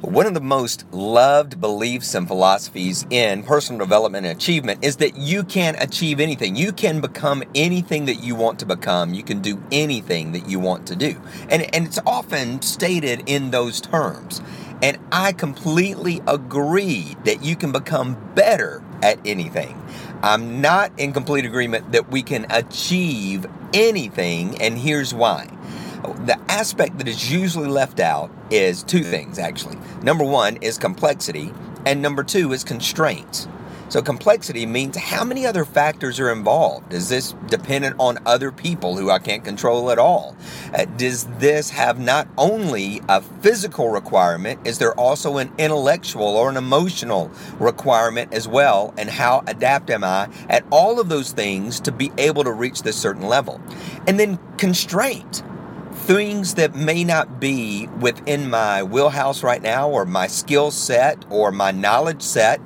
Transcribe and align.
One 0.00 0.26
of 0.26 0.34
the 0.34 0.40
most 0.40 0.84
loved 0.92 1.60
beliefs 1.60 2.14
and 2.14 2.28
philosophies 2.28 3.04
in 3.10 3.42
personal 3.42 3.80
development 3.80 4.26
and 4.26 4.36
achievement 4.36 4.84
is 4.84 4.98
that 4.98 5.16
you 5.16 5.42
can 5.42 5.74
achieve 5.80 6.20
anything. 6.20 6.54
You 6.54 6.70
can 6.70 7.00
become 7.00 7.42
anything 7.56 8.04
that 8.04 8.22
you 8.22 8.36
want 8.36 8.60
to 8.60 8.66
become. 8.66 9.12
You 9.12 9.24
can 9.24 9.40
do 9.40 9.60
anything 9.72 10.30
that 10.32 10.48
you 10.48 10.60
want 10.60 10.86
to 10.86 10.96
do. 10.96 11.20
And, 11.50 11.74
and 11.74 11.84
it's 11.84 11.98
often 12.06 12.62
stated 12.62 13.24
in 13.26 13.50
those 13.50 13.80
terms. 13.80 14.40
And 14.82 14.98
I 15.10 15.32
completely 15.32 16.20
agree 16.28 17.16
that 17.24 17.42
you 17.42 17.56
can 17.56 17.72
become 17.72 18.16
better 18.36 18.84
at 19.02 19.18
anything. 19.24 19.82
I'm 20.22 20.60
not 20.60 20.92
in 20.96 21.12
complete 21.12 21.44
agreement 21.44 21.90
that 21.90 22.08
we 22.08 22.22
can 22.22 22.46
achieve 22.50 23.46
anything, 23.74 24.62
and 24.62 24.78
here's 24.78 25.12
why 25.12 25.48
the 26.26 26.38
aspect 26.48 26.98
that 26.98 27.08
is 27.08 27.32
usually 27.32 27.68
left 27.68 28.00
out 28.00 28.30
is 28.50 28.82
two 28.82 29.02
things 29.02 29.38
actually. 29.38 29.76
Number 30.02 30.24
one 30.24 30.56
is 30.58 30.78
complexity, 30.78 31.52
and 31.86 32.02
number 32.02 32.22
two 32.22 32.52
is 32.52 32.64
constraints. 32.64 33.48
So, 33.90 34.02
complexity 34.02 34.66
means 34.66 34.98
how 34.98 35.24
many 35.24 35.46
other 35.46 35.64
factors 35.64 36.20
are 36.20 36.30
involved? 36.30 36.92
Is 36.92 37.08
this 37.08 37.34
dependent 37.46 37.96
on 37.98 38.18
other 38.26 38.52
people 38.52 38.98
who 38.98 39.10
I 39.10 39.18
can't 39.18 39.42
control 39.42 39.90
at 39.90 39.98
all? 39.98 40.36
Uh, 40.74 40.84
does 40.84 41.24
this 41.38 41.70
have 41.70 41.98
not 41.98 42.28
only 42.36 43.00
a 43.08 43.22
physical 43.22 43.88
requirement, 43.88 44.60
is 44.66 44.76
there 44.76 44.92
also 45.00 45.38
an 45.38 45.50
intellectual 45.56 46.26
or 46.26 46.50
an 46.50 46.58
emotional 46.58 47.30
requirement 47.58 48.34
as 48.34 48.46
well? 48.46 48.92
And 48.98 49.08
how 49.08 49.42
adapt 49.46 49.88
am 49.88 50.04
I 50.04 50.28
at 50.50 50.66
all 50.70 51.00
of 51.00 51.08
those 51.08 51.32
things 51.32 51.80
to 51.80 51.90
be 51.90 52.12
able 52.18 52.44
to 52.44 52.52
reach 52.52 52.82
this 52.82 52.96
certain 52.96 53.26
level? 53.26 53.58
And 54.06 54.20
then 54.20 54.38
constraint 54.58 55.42
things 55.98 56.54
that 56.54 56.74
may 56.74 57.04
not 57.04 57.40
be 57.40 57.86
within 58.00 58.48
my 58.48 58.82
wheelhouse 58.82 59.42
right 59.42 59.62
now 59.62 59.88
or 59.88 60.04
my 60.04 60.26
skill 60.26 60.70
set 60.70 61.24
or 61.30 61.52
my 61.52 61.70
knowledge 61.70 62.22
set. 62.22 62.60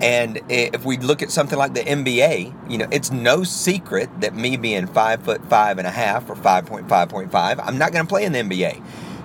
And 0.00 0.40
if 0.48 0.84
we 0.84 0.96
look 0.96 1.22
at 1.22 1.30
something 1.30 1.56
like 1.56 1.74
the 1.74 1.82
NBA, 1.82 2.70
you 2.70 2.78
know, 2.78 2.88
it's 2.90 3.12
no 3.12 3.44
secret 3.44 4.08
that 4.20 4.34
me 4.34 4.56
being 4.56 4.86
five 4.88 5.22
foot 5.22 5.44
five 5.48 5.78
and 5.78 5.86
a 5.86 5.92
half 5.92 6.28
or 6.28 6.34
5.5.5, 6.34 7.60
I'm 7.62 7.78
not 7.78 7.92
going 7.92 8.04
to 8.04 8.08
play 8.08 8.24
in 8.24 8.32
the 8.32 8.40
NBA 8.40 8.82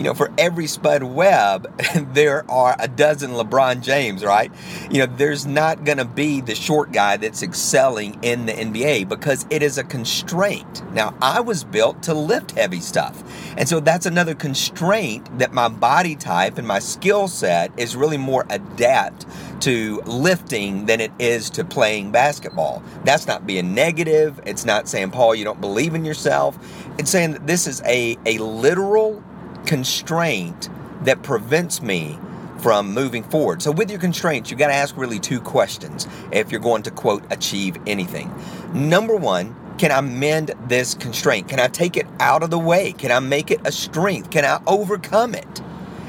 you 0.00 0.06
know, 0.06 0.14
for 0.14 0.32
every 0.38 0.66
Spud 0.66 1.02
Webb, 1.02 1.78
there 2.14 2.50
are 2.50 2.74
a 2.78 2.88
dozen 2.88 3.32
LeBron 3.32 3.82
James, 3.82 4.24
right? 4.24 4.50
You 4.90 5.00
know, 5.00 5.14
there's 5.14 5.44
not 5.44 5.84
going 5.84 5.98
to 5.98 6.06
be 6.06 6.40
the 6.40 6.54
short 6.54 6.90
guy 6.90 7.18
that's 7.18 7.42
excelling 7.42 8.18
in 8.22 8.46
the 8.46 8.54
NBA 8.54 9.10
because 9.10 9.44
it 9.50 9.62
is 9.62 9.76
a 9.76 9.84
constraint. 9.84 10.90
Now, 10.94 11.14
I 11.20 11.40
was 11.40 11.64
built 11.64 12.02
to 12.04 12.14
lift 12.14 12.52
heavy 12.52 12.80
stuff. 12.80 13.22
And 13.58 13.68
so 13.68 13.78
that's 13.78 14.06
another 14.06 14.34
constraint 14.34 15.38
that 15.38 15.52
my 15.52 15.68
body 15.68 16.16
type 16.16 16.56
and 16.56 16.66
my 16.66 16.78
skill 16.78 17.28
set 17.28 17.70
is 17.78 17.94
really 17.94 18.16
more 18.16 18.46
adapt 18.48 19.26
to 19.60 20.00
lifting 20.06 20.86
than 20.86 21.02
it 21.02 21.12
is 21.18 21.50
to 21.50 21.62
playing 21.62 22.10
basketball. 22.10 22.82
That's 23.04 23.26
not 23.26 23.46
being 23.46 23.74
negative. 23.74 24.40
It's 24.46 24.64
not 24.64 24.88
saying, 24.88 25.10
Paul, 25.10 25.34
you 25.34 25.44
don't 25.44 25.60
believe 25.60 25.94
in 25.94 26.06
yourself. 26.06 26.58
It's 26.96 27.10
saying 27.10 27.32
that 27.32 27.46
this 27.46 27.66
is 27.66 27.82
a, 27.84 28.16
a 28.24 28.38
literal 28.38 29.22
constraint 29.70 30.68
that 31.02 31.22
prevents 31.22 31.80
me 31.80 32.18
from 32.58 32.92
moving 32.92 33.22
forward. 33.22 33.62
So, 33.62 33.70
with 33.70 33.88
your 33.88 34.00
constraints, 34.00 34.50
you've 34.50 34.58
got 34.58 34.66
to 34.66 34.74
ask 34.74 34.96
really 34.96 35.20
two 35.20 35.40
questions 35.40 36.08
if 36.32 36.50
you're 36.50 36.60
going 36.60 36.82
to 36.82 36.90
quote 36.90 37.22
achieve 37.30 37.76
anything. 37.86 38.34
Number 38.74 39.14
one, 39.14 39.54
can 39.78 39.92
I 39.92 40.00
mend 40.00 40.56
this 40.66 40.94
constraint? 40.94 41.48
Can 41.48 41.60
I 41.60 41.68
take 41.68 41.96
it 41.96 42.08
out 42.18 42.42
of 42.42 42.50
the 42.50 42.58
way? 42.58 42.90
Can 42.94 43.12
I 43.12 43.20
make 43.20 43.52
it 43.52 43.60
a 43.64 43.70
strength? 43.70 44.30
Can 44.30 44.44
I 44.44 44.60
overcome 44.66 45.36
it? 45.36 45.60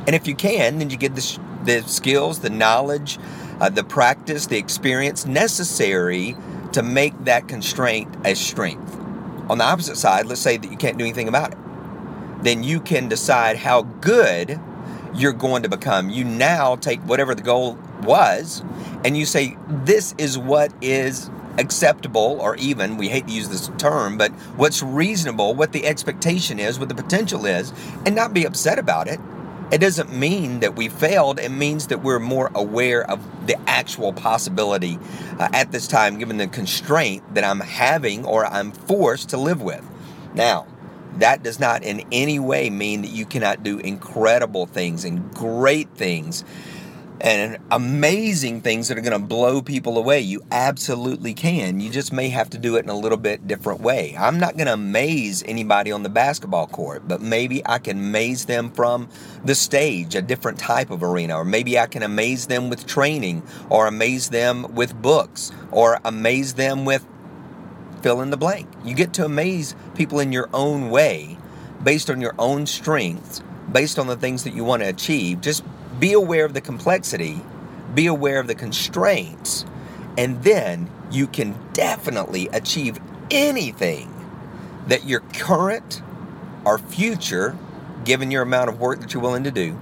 And 0.08 0.16
if 0.16 0.26
you 0.26 0.34
can, 0.34 0.80
then 0.80 0.90
you 0.90 0.98
get 0.98 1.14
the, 1.14 1.40
the 1.64 1.84
skills, 1.84 2.40
the 2.40 2.50
knowledge, 2.50 3.20
uh, 3.60 3.70
the 3.70 3.84
practice, 3.84 4.48
the 4.48 4.58
experience 4.58 5.28
necessary 5.28 6.36
to 6.74 6.82
make 6.82 7.14
that 7.26 7.48
constraint 7.48 8.10
a 8.26 8.34
strength. 8.34 8.98
On 9.52 9.60
the 9.60 9.66
opposite 9.66 9.98
side, 9.98 10.26
let's 10.26 10.42
say 10.42 10.58
that 10.58 10.72
you 10.72 10.78
can't 10.78 10.98
do 10.98 11.04
anything 11.04 11.28
about 11.28 11.52
it 11.52 11.61
then 12.42 12.64
you 12.64 12.80
can 12.80 13.08
decide 13.08 13.58
how 13.58 13.82
good 13.82 14.60
you're 15.14 15.34
going 15.34 15.64
to 15.64 15.70
become. 15.70 16.10
You 16.10 16.24
now 16.24 16.76
take 16.76 17.00
whatever 17.02 17.36
the 17.36 17.42
goal 17.42 17.78
was 18.04 18.64
and 19.04 19.18
you 19.18 19.26
say, 19.26 19.58
this 19.68 20.16
is 20.18 20.38
what 20.38 20.74
is 20.82 21.30
acceptable 21.58 22.38
or 22.40 22.56
even, 22.56 22.98
we 22.98 23.10
hate 23.10 23.28
to 23.28 23.34
use 23.34 23.50
this 23.50 23.70
term, 23.78 24.18
but 24.18 24.32
what's 24.56 24.82
reasonable, 24.82 25.54
what 25.54 25.74
the 25.74 25.86
expectation 25.86 26.60
is, 26.60 26.80
what 26.80 26.90
the 26.90 26.96
potential 26.96 27.46
is, 27.46 27.74
and 28.06 28.16
not 28.16 28.34
be 28.34 28.46
upset 28.46 28.80
about 28.80 29.08
it. 29.08 29.20
It 29.72 29.80
doesn't 29.80 30.14
mean 30.14 30.60
that 30.60 30.76
we 30.76 30.90
failed. 30.90 31.40
It 31.40 31.50
means 31.50 31.88
that 31.88 32.04
we're 32.04 32.20
more 32.20 32.52
aware 32.54 33.10
of 33.10 33.48
the 33.48 33.58
actual 33.70 34.12
possibility 34.12 35.00
uh, 35.40 35.48
at 35.54 35.72
this 35.72 35.88
time, 35.88 36.20
given 36.20 36.38
the 36.38 36.48
constraint 36.48 37.24
that 37.34 37.46
I'm 37.46 37.62
having 37.62 38.26
or 38.26 38.46
I'm 38.46 38.72
forced 38.74 39.30
to 39.30 39.38
live 39.38 39.62
with. 39.62 39.86
Now, 40.34 40.68
that 41.18 41.44
does 41.44 41.60
not 41.60 41.84
in 41.84 42.06
any 42.12 42.40
way 42.40 42.70
mean 42.70 43.02
that 43.02 43.12
you 43.12 43.26
cannot 43.26 43.64
do 43.64 43.80
incredible 43.80 44.66
things 44.66 45.06
and 45.06 45.34
great 45.34 45.90
things 45.96 46.44
and 47.22 47.60
amazing 47.70 48.62
things 48.62 48.88
that 48.88 48.98
are 48.98 49.02
going 49.02 49.20
to 49.20 49.28
blow 49.28 49.62
people 49.62 49.98
away. 49.98 50.20
You 50.20 50.42
absolutely 50.52 51.34
can. 51.34 51.80
You 51.80 51.90
just 51.90 52.12
may 52.12 52.30
have 52.30 52.50
to 52.52 52.58
do 52.58 52.76
it 52.76 52.84
in 52.84 52.90
a 52.90 52.98
little 52.98 53.18
bit 53.18 53.48
different 53.48 53.82
way. 53.82 54.16
I'm 54.18 54.40
not 54.40 54.58
going 54.58 54.68
to 54.68 54.74
amaze 54.74 55.44
anybody 55.46 55.92
on 55.92 56.04
the 56.04 56.10
basketball 56.10 56.68
court, 56.68 57.08
but 57.08 57.22
maybe 57.22 57.62
I 57.66 57.78
can 57.78 58.00
amaze 58.00 58.46
them 58.46 58.72
from 58.72 59.08
the 59.46 59.56
stage, 59.56 60.16
a 60.16 60.22
different 60.22 60.58
type 60.58 60.90
of 60.90 61.04
arena, 61.04 61.36
or 61.36 61.46
maybe 61.46 61.78
I 61.78 61.86
can 61.86 62.02
amaze 62.02 62.48
them 62.48 62.70
with 62.70 62.88
training, 62.88 63.44
or 63.70 63.88
amaze 63.88 64.30
them 64.30 64.74
with 64.74 65.00
books, 65.00 65.52
or 65.72 66.00
amaze 66.04 66.56
them 66.56 66.86
with 66.86 67.06
fill 68.02 68.22
in 68.22 68.30
the 68.30 68.38
blank. 68.38 68.68
You 68.84 68.96
get 68.96 69.14
to 69.14 69.26
amaze 69.26 69.76
people 69.96 70.20
in 70.20 70.32
your 70.32 70.50
own 70.54 70.90
way, 70.90 71.38
based 71.84 72.10
on 72.10 72.22
your 72.22 72.36
own 72.38 72.66
strengths, 72.66 73.42
based 73.72 73.98
on 73.98 74.08
the 74.08 74.16
things 74.16 74.44
that 74.44 74.54
you 74.54 74.64
want 74.64 74.84
to 74.84 74.90
achieve. 74.90 75.42
Just 75.42 75.64
be 76.00 76.14
aware 76.14 76.46
of 76.46 76.54
the 76.54 76.62
complexity, 76.62 77.42
be 77.94 78.08
aware 78.08 78.40
of 78.40 78.48
the 78.48 78.56
constraints, 78.56 79.66
and 80.18 80.44
then 80.44 80.90
you 81.12 81.28
can 81.28 81.56
definitely 81.74 82.48
achieve 82.50 83.00
anything 83.30 84.14
that 84.88 85.06
your 85.06 85.22
current 85.34 86.02
or 86.66 86.78
future, 86.78 87.58
given 88.04 88.32
your 88.32 88.42
amount 88.44 88.70
of 88.70 88.80
work 88.80 89.00
that 89.02 89.14
you're 89.14 89.24
willing 89.24 89.44
to 89.44 89.52
do, 89.52 89.80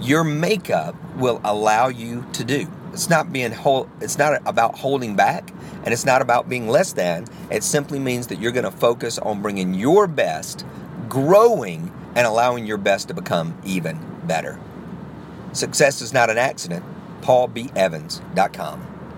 your 0.00 0.24
makeup 0.24 0.94
will 1.16 1.40
allow 1.44 1.88
you 1.88 2.26
to 2.32 2.44
do. 2.44 2.66
It's 2.92 3.08
not 3.08 3.32
being 3.32 3.52
hold, 3.52 3.88
it's 4.00 4.18
not 4.18 4.42
about 4.46 4.76
holding 4.76 5.16
back 5.16 5.50
and 5.84 5.92
it's 5.92 6.04
not 6.04 6.22
about 6.22 6.48
being 6.48 6.68
less 6.68 6.92
than. 6.92 7.26
It 7.50 7.64
simply 7.64 7.98
means 7.98 8.26
that 8.28 8.38
you're 8.38 8.52
going 8.52 8.64
to 8.64 8.70
focus 8.70 9.18
on 9.18 9.42
bringing 9.42 9.74
your 9.74 10.06
best, 10.06 10.66
growing 11.08 11.92
and 12.14 12.26
allowing 12.26 12.66
your 12.66 12.78
best 12.78 13.08
to 13.08 13.14
become 13.14 13.58
even 13.64 13.98
better. 14.24 14.60
Success 15.52 16.02
is 16.02 16.12
not 16.12 16.30
an 16.30 16.38
accident. 16.38 16.84
paulbevans.com 17.22 18.91